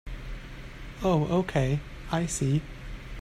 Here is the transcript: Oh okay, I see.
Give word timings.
Oh 1.03 1.27
okay, 1.41 1.79
I 2.11 2.25
see. 2.25 2.63